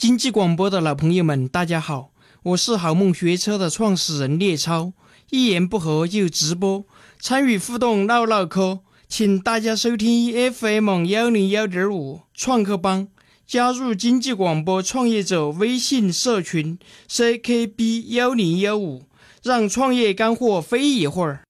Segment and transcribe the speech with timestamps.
[0.00, 2.12] 经济广播的老朋友们，大家好，
[2.42, 4.94] 我是好梦学车的创始人聂超。
[5.28, 6.86] 一言不合就直播，
[7.20, 13.08] 参与互动唠唠嗑，请大家收听 FM 幺零幺点五创客帮，
[13.46, 16.78] 加入经济广播创业者微信社群
[17.10, 19.02] CKB 幺零幺五，
[19.42, 21.42] 让创业干货飞一会儿。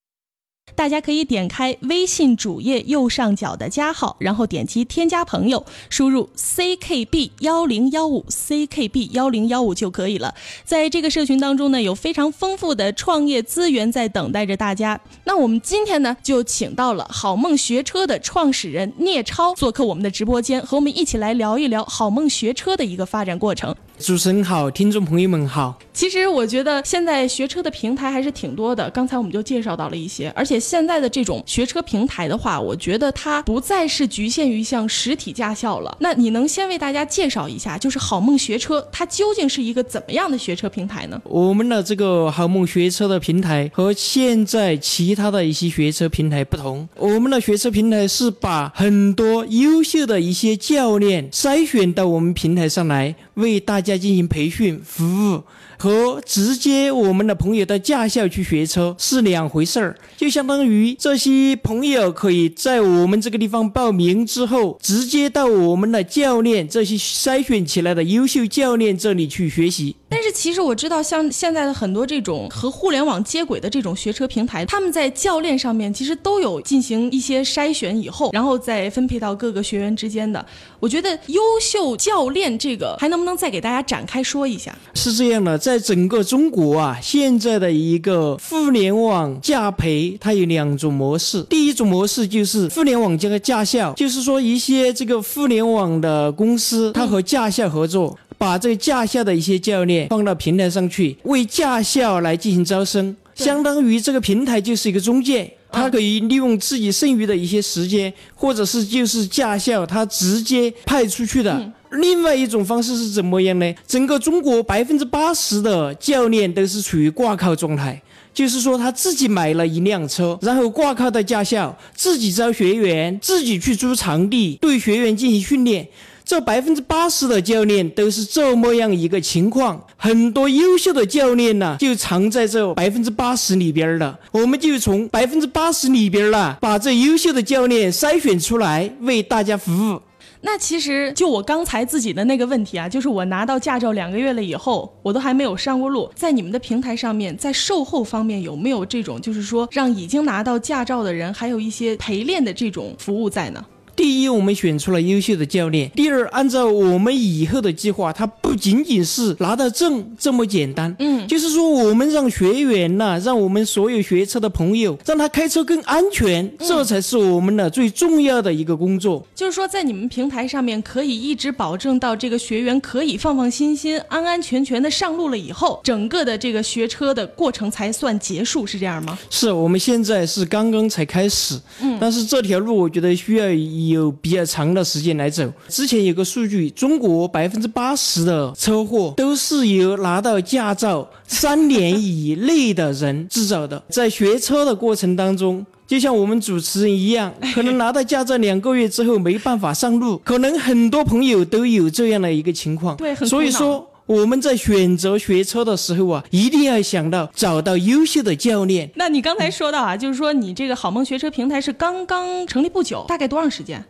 [0.75, 10.33] 大家可以点开微信主页右上角的加号，然后点击添加朋友，输入 ckb 幺零幺五 ckb 幺零幺五就可以了。
[10.63, 14.99] 在这个社群当中呢，有非常丰富的创业资源在等待着大家。
[15.25, 23.75] 那我们今天呢，就请到了好梦学车的创始人聂超做客我们的直播间，和我们一起来聊一聊好梦学车的一个发展过程。
[23.99, 25.77] 主持人好，听众朋友们好。
[25.93, 35.97] 其实我觉得现在学车的平台还是挺多的，刚才我们就介绍到了一些，而且现在的这种学车平台的话，我觉得它不再是局限于像实体驾校了。
[35.99, 41.19] 那你能先为大家介绍一下，就是好梦学车它究竟是一个怎么样的学车平台呢？
[41.25, 55.41] 我们的这个好梦学车的平台和现在其他的一些学车平台不同，我们的学车平台是把很多优秀的一些教练筛选到我们平台上来，为大家进行培训服务。
[55.77, 69.95] 和直接我们的朋友到驾校去学车是两回事儿，就相当于这些朋友可以在我们这个地方报名之后，直接到我们的教练这些筛选起来的优秀教练这里去学习。
[70.09, 80.45] 但是其实我知道，像现在的很多这种和互联网接轨的这种学车平台，他们在教练上面其实都有进行一些筛选以后，然后再分配到各个学员之间的。
[80.81, 84.77] 我觉得优秀教练这个还能不能再给大家展开说一下？
[84.95, 91.41] 是这样的，在整个中国啊，现在的一个互联网驾培，它有两种模式。
[91.43, 98.17] 第一种模式就是互联网加个驾校，就是说一些这个互联网的公司，它和驾校合作。
[98.37, 111.71] 把这个驾校的一些教练放到平台上去，为驾校来进行招生，相当于这个平台就是一个中介，他可以利用自己剩余的一些时间，或者是就是驾校他直接派出去的。
[111.91, 113.75] 另外一种方式是怎么样呢？
[113.85, 118.01] 整个中国百分之八十的教练都是处于挂靠状态，
[118.33, 125.87] 就是说他自己买了一辆车，然后挂靠到驾校，自己招学员，自己去租场地，对学员进行训练。
[126.23, 134.17] 这百分之八十的教练都是这么样一个情况，很多优秀的教练呢，就藏在这百分之八十里边了。
[134.31, 140.01] 我们就从百分之八十里边了，把这优秀的教练筛选出来，为大家服务。
[140.43, 153.63] 那其实就我刚才自己的那个问题啊，就是我拿到驾照两个月了以后，我都还没有上过路，在你们的平台上面，在售后方面有没有这种，就是说让已经拿到驾照的人，还有一些陪练的这种服务在呢？
[153.95, 160.95] 第一，我们选出了优秀的教练；第二，按照我们以后的计划，它不仅仅是拿到证这么简单。
[160.99, 169.25] 嗯，就是说，我们让学员呐，让我们所有学车的朋友，让他开车更安全，这才是我们的最重要的一个工作。
[169.35, 179.17] 就是说，在你们平台上面，可以一直保证到这个学员可以放放心心、安安全全的上路了以后，整个的这个学车的过程才算结束，是这样吗？
[179.29, 183.80] 是我们现在是刚刚才开始，嗯，但是这条路我觉得需要以。
[183.89, 185.51] 有比较长的时间来走。
[185.67, 193.81] 之前有个数据，中国百分之八十的车祸都是由拿到驾照三年以内的人制造的。
[193.89, 202.95] 在学车的过程当中，就像我们主持人一样，可能拿到驾照两个月之后没办法上路，可能很多朋友都有这样的一个情况。
[202.97, 203.87] 对，所以说。
[204.11, 208.91] 我们在选择学车的时候啊，一定要想到找到优秀的教练。
[208.95, 213.81] 那你刚才说到啊，就是说你这个好梦学车平台是刚刚成立不久，大概多长时间？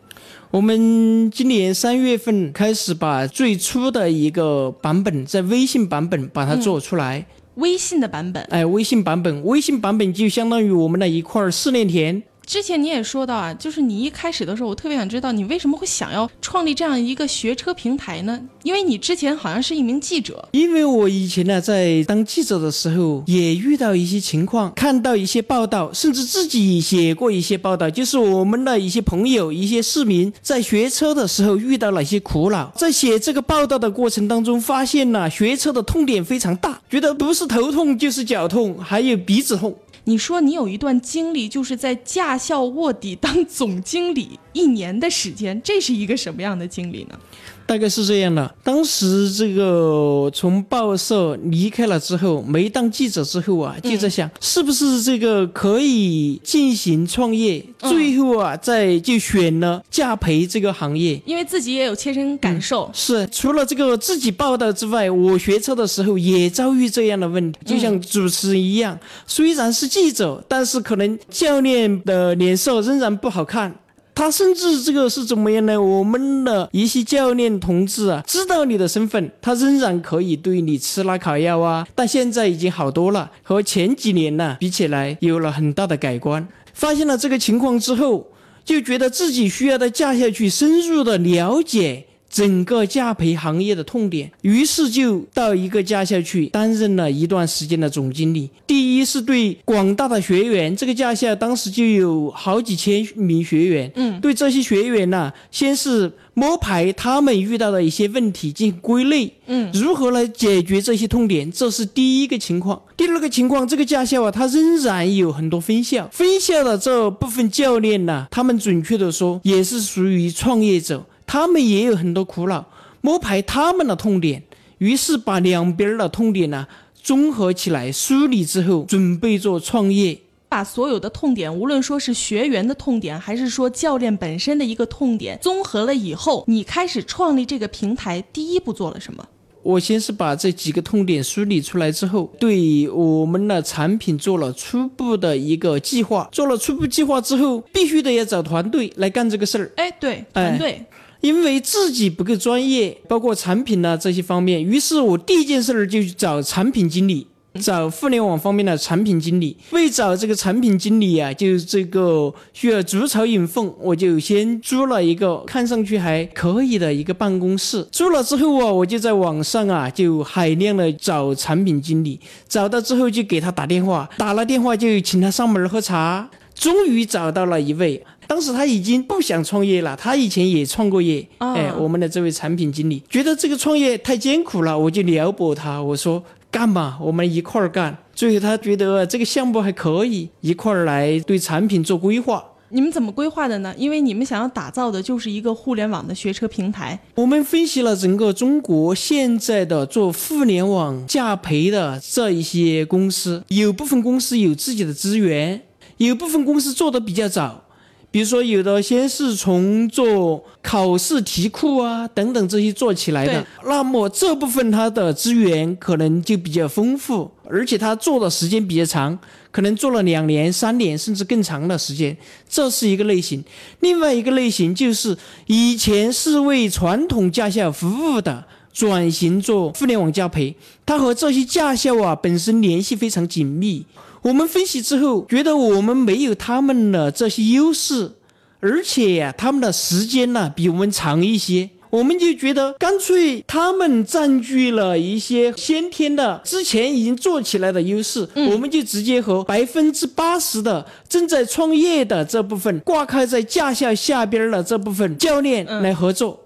[0.51, 7.25] 我们今年三月份开始把最初的一个版本在微信版本把它做出来。
[7.55, 8.43] 微信的版本？
[8.51, 12.21] 哎，微信版本，微信版本就相当于我们的一块试炼田。
[12.51, 18.37] 之前你也说到啊，就是你一开始的时候，我特别想知道你为什么会想要创立这样一个学车平台呢？
[18.63, 20.49] 因为你之前好像是一名记者。
[20.51, 32.69] 因为我以前呢，在当记者的时候，也遇到一些情况，看到一些报道，甚至自己写过一些报道，就是我们的一些朋友、一些市民在学车的时候遇到了一些苦恼。
[32.75, 39.73] 在写这个报道的过程当中，发现了学车的痛点非常大，觉得不是头痛就是脚痛，还有鼻子痛。
[40.05, 44.39] 你说你有一段经历，就是在驾校卧底当总经理。
[44.53, 47.17] 一年的时间，这是一个什么样的经历呢？
[47.65, 48.53] 大概是这样的。
[48.63, 57.63] 当时这个从报社离开了之后，没当记者之后啊，就在想是不是这个可以进行创业。
[57.79, 62.89] 最后啊，再就选了驾培这个行业，因为自己也有切身感受。
[62.93, 73.73] 是除了这个自己报道之外，我学车的时候也遭遇这样的问题，就像主持人一样，虽然是记者，但是可能教练的脸色仍然不好看。
[74.21, 75.81] 他甚至这个是怎么样呢？
[75.81, 81.87] 我们的一些教练同志啊，知道你的身份，他仍然可以对你吃拉卡药啊。
[81.95, 86.47] 但现在已经好多了，和前几年呢比起来，有了很大的改观。
[86.71, 88.27] 发现了这个情况之后，
[88.63, 92.05] 就觉得自己需要的驾校去深入的了解。
[92.31, 98.49] 整个驾培行业的痛点，于是就到一个驾校去担任了一段时间的总经理。
[98.65, 112.81] 第一是对广大的学员，这个驾校当时就有好几千名学员，嗯，对这些学员呢，先是摸排他们遇到的一些问题进行归类，嗯，如何来解决这些痛点，这是第一个情况。
[112.95, 121.05] 第二个情况，这个驾校啊，它仍然有很多分校，分校的这部分教练呢，他们准确的说，也是属于创业者。
[121.31, 122.65] 他们也有很多苦恼，
[122.99, 124.43] 摸排他们的痛点，
[124.79, 126.67] 于是把两边的痛点呢
[127.01, 130.19] 综合起来梳理之后，准备做创业。
[130.49, 139.25] 把所有的痛点，无论说是学员的痛点，还是说教练本身的一个痛点，综合了以后，你开始创立这个平台，第一步做了什么？
[139.63, 146.27] 我先是把这几个痛点梳理出来之后，对我们的产品做了初步的一个计划。
[146.33, 149.71] 做了初步计划之后，必须得要找团队来干这个事儿。
[149.77, 150.85] 哎，对，团队。
[151.21, 157.27] 因为自己不够专业，包括产品呢这些方面，于是我第一件事儿就找产品经理，
[157.61, 159.55] 找互联网方面的产品经理。
[159.69, 167.87] 为找这个产品经理啊，就这个需要筑巢引凤，我就先租了一个看上去还可以的一个办公室。
[167.91, 178.03] 租了之后啊，我就在网上啊就海量的找产品经理，找到之后就给他打电话，打了电话就请他上门喝茶，终于找到了一位。
[178.31, 181.27] 当时他已经不想创业了，他以前也创过业。
[181.39, 187.97] 哎，我们的这位产品经理觉得这个创业太艰苦了，我就撩拨他，我说干吧，我们一块儿干。
[188.13, 192.41] 最后他觉得这个项目还可以，一块儿来对产品做规划。
[192.69, 193.75] 你们怎么规划的呢？
[193.77, 196.97] 因为你们想要打造的就是一个互联网的学车平台。
[197.15, 205.63] 我们分析了整个中国现在的做互联网驾培的这一些公司，有部分公司有自己的资源，
[205.97, 207.65] 有部分公司做的比较早。
[208.11, 219.17] 比如说，有的先是从做考试题库啊等等这些做起来的，那么这部分它的资源可能就比较丰富，而且它做的时间比较长，
[219.49, 222.15] 可能做了两年、三年甚至更长的时间，
[222.49, 223.41] 这是一个类型。
[223.79, 225.17] 另外一个类型就是
[225.47, 233.85] 以前是为传统驾校服务的，转型做互联网教培，它和这些驾校啊本身联系非常紧密。
[234.21, 238.11] 我们分析之后，觉得我们没有他们的这些优势，
[238.59, 256.39] 而且呀，他们的时间呢比我们长一些，我们就觉得干脆他们占据了一些先天的之前已经做起来的优势，我们就直接和百分之八十的正在创业的这部分挂靠在驾校下边的这部分教练来合作。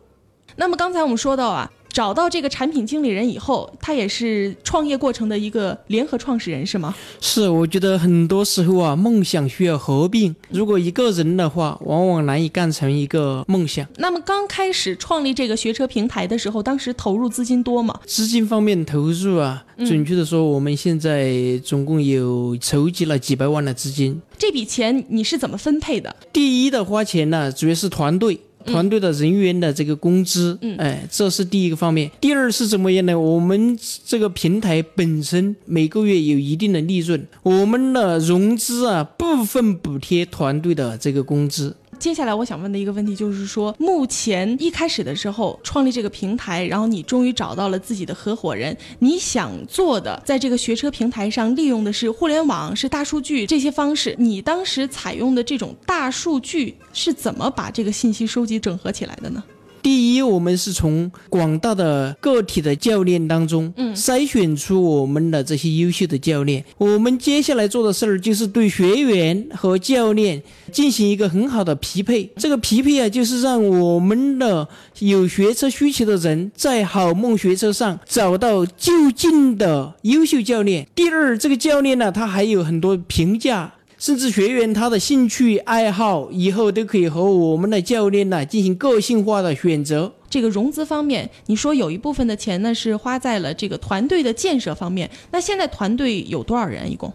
[0.56, 1.70] 那么刚才我们说到啊。
[1.96, 6.94] 找到这个产品经理人以后，他也是创业过程的一个联合创始人，是吗？
[7.22, 10.36] 是，我觉得很多时候啊，梦想需要合并。
[10.50, 13.88] 如果一个人的话，往往难以干成一个梦想。
[13.96, 17.98] 那么刚开始创立这个学车平台的时候，当时投入资金多吗？
[18.06, 24.22] 资金方面投入啊，准确的说，我们现在总共有筹集了几百万的资金。
[24.38, 26.14] 这笔钱你是怎么分配的？
[26.34, 28.42] 第一的花钱呢，主要是团队。
[28.66, 32.10] 团队的人员的这个工资，哎，这是第一个方面。
[32.20, 33.18] 第二是怎么样呢？
[33.18, 41.76] 我们这个平台本身每个月有一定的利润，我们的融资啊，部分补贴团队的这个工资。
[42.00, 54.16] 接下来我想问的一个问题就是说，目前一开始的时候创立这个平台，然后你终于找到了自己的合伙人，你想做的，在这个学车平台上利用的是互联网、是大数据这些方式。
[54.20, 59.44] 你当时采用的这种大数据是怎么把这个信息收集整合起来的呢？
[59.86, 66.66] 第一，我们是从广大的个体的教练当中，嗯，筛选出我们的这些优秀的教练。
[66.80, 72.28] 我们接下来做的事儿就是对学员和教练进行一个很好的匹配。
[72.38, 80.88] 这个匹配啊，就是让我们的有学车需求的人在好梦学车上找到就近的优秀教练。
[80.96, 83.72] 第二，这个教练呢，他还有很多评价。
[84.06, 90.14] 甚至学员他的兴趣爱好以后都可以和我们的教练呢进行个性化的选择。
[90.30, 95.10] 这个融资方面，你说有一部分的钱呢是花在了这个团队的建设方面。
[95.32, 96.92] 那现在团队有多少人？
[96.92, 97.12] 一共？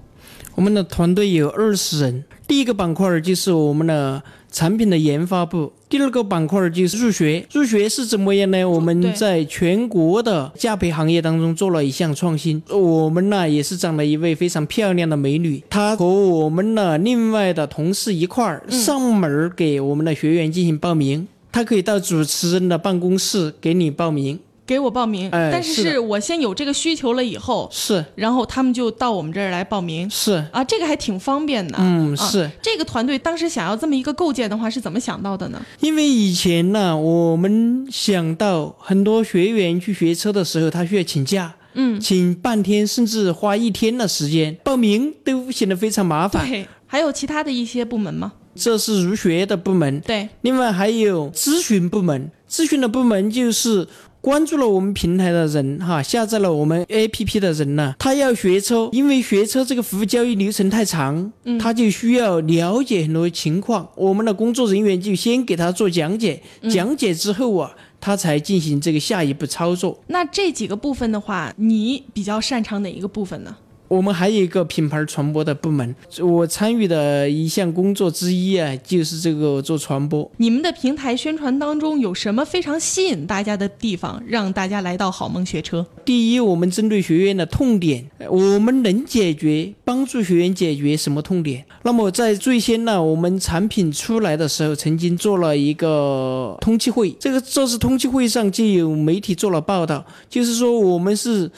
[0.57, 2.25] 我们的团队有二十人。
[2.49, 7.47] 第一个板块就是我们的产品的研发部，第二个板块就是入学。
[7.53, 8.65] 入学是怎么样呢？
[8.65, 12.61] 我们在全国的驾培行业当中做了一项创新。
[12.69, 21.29] 我们呢也是找了一位非常漂亮的美女，她和我们的另外的同事一块儿上门给我们的学员进行报名。
[21.53, 24.39] 她可以到主持人的办公室给你报名。
[24.71, 32.49] 给我报名，但是是我先有这个需求了以后，是，然后他们就到我们这儿来报名，是啊，这个还挺方便的，嗯，是。
[32.63, 35.61] 这个团队当时想要这么一个构建的话，是怎么想到的呢？
[35.81, 46.49] 因为以前呢，我们想到很多学员去学车的时候，他需要请假，嗯，请半天甚至花一天的时间报名，都显得非常麻烦。
[46.49, 48.35] 对，还有其他的一些部门吗？
[48.55, 50.29] 这是入学的部门，对。
[50.43, 53.89] 另外还有咨询部门，咨询的部门就是。
[54.21, 69.99] 关注了我们平台的人，哈，下载了我们 APP 的人呢，他要学车，因为学车这个服务交易流程太长，他就需要了解很多情况，我们的工作人员就先给他做讲解，讲解之后啊，他才进行这个下一步操作。
[70.09, 73.57] 那这几个部分的话，你比较擅长哪一个部分呢？
[73.91, 80.31] 我们还有一个品牌传播的部门，我参与的一项工作之一啊，就是这个做传播。
[80.37, 85.85] 你们的平台宣传当中有什么非常吸引大家的地方，让大家来到好梦学车？
[86.05, 91.65] 第一，我们针对学员的痛点，我们能解决帮助学员解决什么痛点？
[91.83, 101.51] 那么在最先呢，我们产品出来的时候，曾经做了一个通气会，这个这次通气会上就有媒体做了报道，就是说我们是。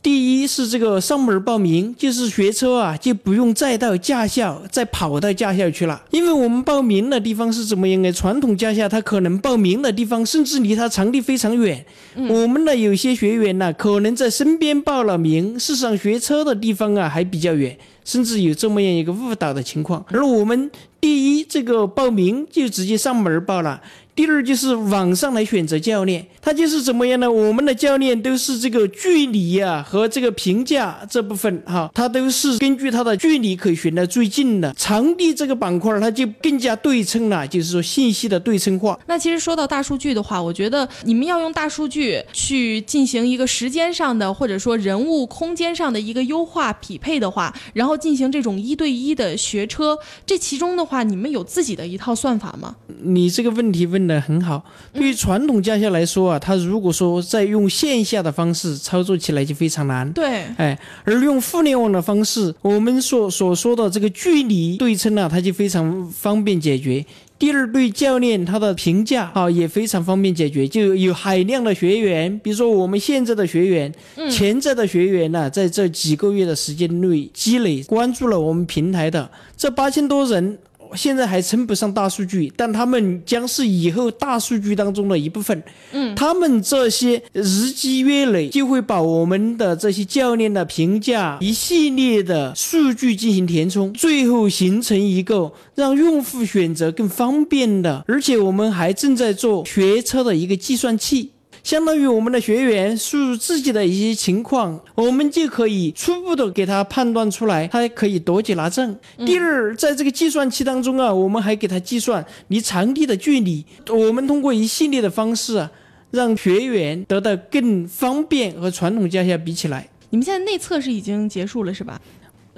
[0.00, 6.00] 第一是这个上门报名，就是学车啊，就不用再到驾校，再跑到驾校去了。
[6.10, 8.12] 因为我们报名的地方是怎么样的？
[8.12, 11.84] 传统驾校他可能报名的地方甚至离他场地非常远。
[12.14, 20.04] 我们的有些学员呢，可能在身边报了名，事实上学车的地方啊还比较远，甚至有这么样一个误导的情况。
[20.08, 23.80] 而我们第一这个报名就直接上门报了。
[24.18, 27.30] 第二就是网上来选择教练，他就是怎么样呢？
[27.30, 34.74] 我们的教练都是这个距离呀和这个评价这部分哈，他都是根据他的距离可以选到最近的。
[34.76, 38.98] 场地这个板块它就更加对称了，就是说信息的对称化。
[39.06, 49.96] 那其实说到大数据的话，我觉得你们要用大数据去进行一个时间上的或者说人物空间上的一个优化匹配的话，然后进行这种一对一的学车，
[50.26, 52.74] 这其中的话，你们有自己的一套算法吗？
[53.04, 54.07] 你这个问题问。
[54.08, 60.10] 的很好，对于传统驾校来说啊，他如果说在用线下的方式操作起来就非常难。
[60.12, 67.04] 对，哎，而用互联网的方式，我们所所说的这个距离对称呢，它就非常方便解决。
[67.38, 73.94] 第二，对教练他的评价啊也非常方便解决，就有海量的学员，比如说我们现在的学员，
[74.28, 80.58] 潜在的学员呢，在这几个月的时间内积累关注了我们平台的这八千多人。
[80.94, 85.62] 现在还称不上大数据，但他们将是以后大数据当中的一部分。
[85.92, 98.04] 嗯，他们这些日积月累，就会把我们的这些教练的评价一系列的数据进行填充，最后形成一个让用户选择更方便的。
[98.06, 101.30] 而且我们还正在做学车的一个计算器。
[101.68, 108.96] 相当于我们的学员输入自己的一些情况，我们就可以初步的给他判断出来，他可以多久拿证。
[109.26, 113.62] 第二，在这个计算器当中啊，我们还给他计算离场地的距离。
[113.90, 115.70] 我们通过一系列的方式啊，
[116.10, 119.86] 让学员得到更方便和传统驾校比起来。
[120.08, 122.00] 你们现在内测是已经结束了是吧？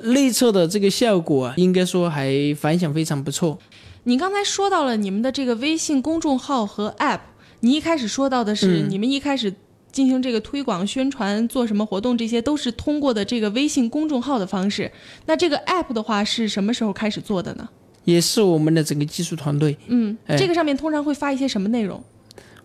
[0.03, 3.59] 内测的这个效果啊，应该说还反响非常不错。
[4.05, 7.19] 你刚才说到了你们的这个微信公众号和 App。
[7.61, 9.53] 你一开始说到的是，你们一开始
[9.93, 14.91] 进行这个推广宣传，做什么活动，这些都是通过的这个微信公众号的方式。
[15.27, 17.69] 那这个 app 的话，是什么时候开始做的呢？
[18.05, 19.77] 也是我们的整个技术团队。
[19.89, 22.03] 嗯，这个上面通常会发一些什么内容？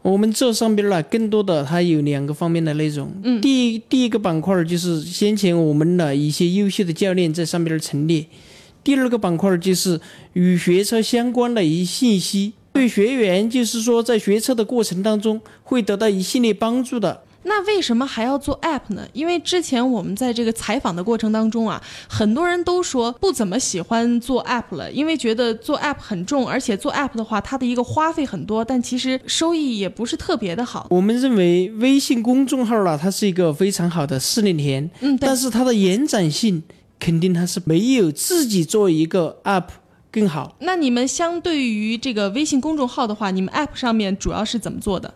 [0.01, 3.11] 我们这上边呢，更多的它有两个方面的内容。
[3.23, 8.25] 嗯，第一第一个板块就是先前我们的一些优秀的教练在上边陈列，
[8.83, 9.99] 第二个板块就是
[10.33, 12.53] 与学车相关的一些信息。
[12.75, 17.23] 对学员，就是说在学车的过程当中会得到一系列帮助的。
[17.43, 19.07] 那为什么还要做 app 呢？
[19.13, 30.87] 因为之前我们在这个采访的过程当中啊，很多人都说不怎么喜欢做 app 了，因为觉得做 app 很重，而且做 app 的话，它的一个花费很多，但其实收益也不是特别的好。
[30.89, 36.61] 我们认为微信公众号呢，它是一个非常好的试炼田，嗯，但是它的延展性。
[36.97, 39.65] 肯定它是没有自己做一个 app
[40.15, 40.55] 更好。
[40.59, 45.13] 那你们相对于这个微信公众号的话，你们 app 上面主要是怎么做的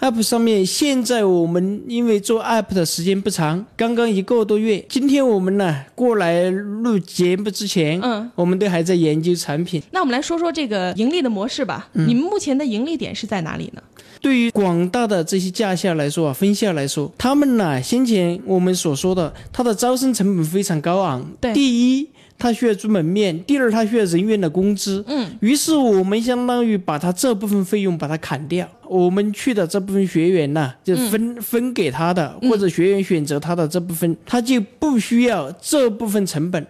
[0.00, 4.84] ？app 上面现在我们因为做 app 的时间不长，刚刚一个多月。
[4.88, 9.80] 今天我们呢过来录节目之前，嗯，我们都还在研究产品。
[9.92, 11.88] 那我们来说说这个盈利的模式吧。
[11.92, 13.82] 你们目前的盈利点是在哪里呢？
[14.20, 21.24] 对于广大的这些驾校来说啊，分校来说，他们呢先前我们所说的，它的招生成本非常高昂。
[21.40, 22.08] 对第一。
[22.38, 36.66] 他需要租门面，第二他需要人员的工资，嗯，于是我们相当于把他这部分费用把它砍掉，我们去的这部分学员呢，就分、分给他的，或者学员选择他的这部分，他就不需要这部分成本。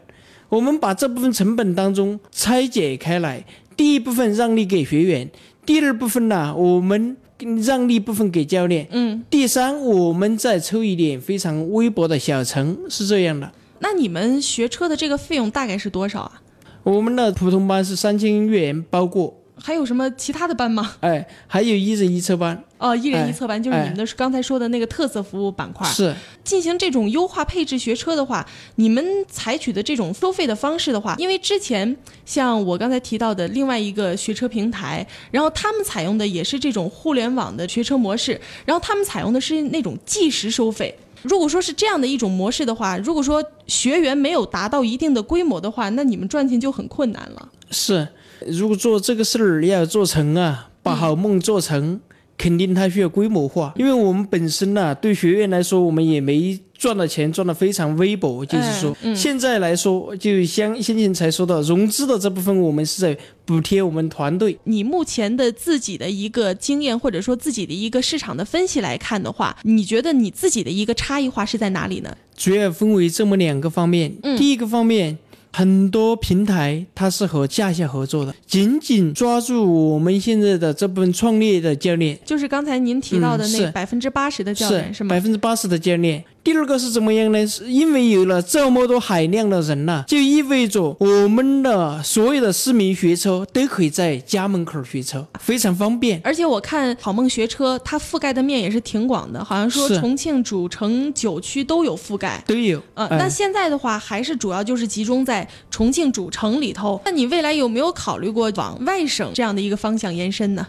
[0.49, 3.45] 我们把这部分成本当中拆解开来，
[3.77, 5.29] 第一部分让利给学员，
[5.65, 7.17] 第二部分呢，我们
[7.65, 13.51] 让利部分给教练，嗯，第三我们再抽一点非常微薄的小成，是这样的。
[13.81, 16.43] 那你们学车的这个费用大概是多少啊？
[16.83, 20.95] 我们的普通班是三千元包过，还有什么其他的班吗？
[21.01, 25.85] 哎，还有一人一车班，哦，一人一车班，就是哎你们的刚才说的那个特色服务板块。
[25.89, 26.15] 是
[26.45, 40.97] 进行这种优化配置学车的话，你们采取的这种收费的方式的话，因为之前像我刚才提到的另外一个学车平台，然后他们采用的也是这种互联网的学车模式，然后他们采用的是那种计时收费。
[41.29, 47.49] 如果说是这样的一种模式的话，如果说学员没有达到一定的规模的话，那你们赚钱就很困难了。
[47.71, 48.07] 是，
[48.47, 52.01] 如果做这个事儿要做成啊，把好梦做成，
[52.39, 53.73] 肯定它需要规模化。
[53.77, 64.59] 因为我们本身呢、对学员来说，我们也没赚的钱赚的非常微薄，就是说，现在来说，就像先前才说的，融资的这部分，我们是在补贴我们团队。
[64.65, 72.15] 你目前的自己的一个经验，或者说自己的一个市场的分析来看的话，你觉得你自己的一个差异化是在哪里呢？
[72.37, 74.15] 主要分为这么两个方面。
[74.37, 75.17] 第一个方面，
[75.53, 85.21] 很多平台它是和驾校合作的，紧紧抓住我们现在的这部分创业的教练，就是刚才您提到的那百分之八十的教练、是吗百？
[85.21, 86.23] 分之八十的教练。
[86.47, 87.45] 第二个是怎么样呢？
[87.45, 96.21] 是因为有了这么多海量的人呐、就意味着我们的所有的市民学车都可以在家门口学车，非常方便。
[96.23, 102.41] 而且我看好梦学车，它覆盖的面也是挺广的，好像说重庆主城九区都有覆盖。
[102.47, 107.01] 都有，呃，哎那现在的话，还是主要就是集中在重庆主城里头。
[107.05, 110.69] 那你未来有没有考虑过往外省这样的一个方向延伸呢？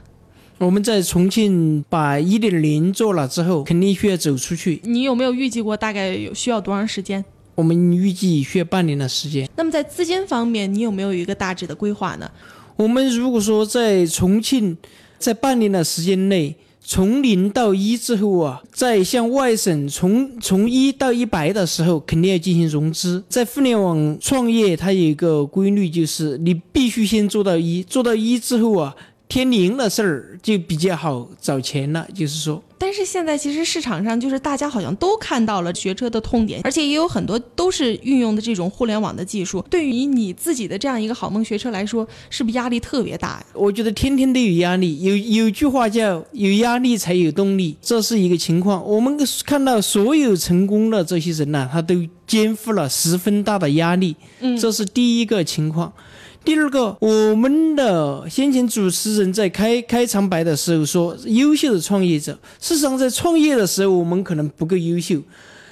[0.59, 4.81] 我们在重庆把一点零做了之后，肯定需要走出去。
[4.83, 7.23] 你有没有预计过大概有需要多长时间？
[7.53, 9.47] 我们预计需要半年的时间。
[9.55, 12.29] 那么在资金方面，你有没有一个大致的规划呢？
[12.75, 14.75] 我们如果说在重庆，
[15.19, 23.23] 在半年的时间内，从零到一之后啊，在向外省从从一到一百的时候，肯定要进行融资。
[23.29, 28.95] 在互联网创业，它有一个规律，就是你必须先做到一，做到一之后啊，
[29.29, 32.07] 天灵的事儿就比较好找钱了。
[32.13, 39.61] 就是说，但是现在其实市场上就是大家好像都看到了学车的痛点，而且也有很多都是运用的这种互联网的技术。
[39.69, 43.45] 对于你自己的这样一个好梦学车来说，是不是压力特别大呀？
[43.53, 48.83] 我觉得天天都有压力，有有句话叫“有压力才有动力”，这是一个情况。
[48.85, 55.91] 我们看到所有成功的这些人呐、他都肩负了十分大的压力，嗯这是第一个情况。
[56.47, 62.31] 第二个，我们的先前主持人在开开场白的时候说，优秀的创业者，
[62.61, 65.21] 事实上在创业的时候，我们可能不够优秀，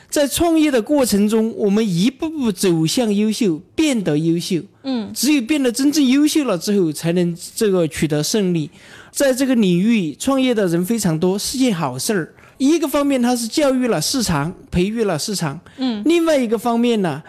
[0.10, 4.60] 在创业的过程中，我们一步步走向优秀，变得优秀。
[4.84, 8.70] 嗯，只有变得真正优秀了之后，才能这个取得胜利。
[9.12, 12.34] 在这个领域，创业的人非常多，是件好事儿。
[12.58, 15.58] 一个方面，它是教育了市场，培育了市场。
[15.78, 17.24] 嗯，另外一个方面呢，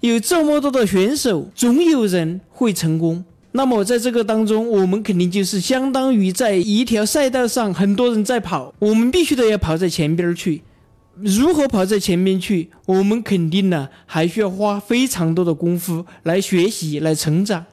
[0.00, 3.22] 有这么多的选手，总有人会成功。
[3.52, 10.62] 那么在这个当中，我们肯定就是相当于在一条赛道上，很多人在跑，我们必须得要跑在前边去。
[11.16, 12.70] 如何跑在前面去？
[12.86, 17.66] 我们肯定呢，还需要花非常多的功夫来学习、来成长。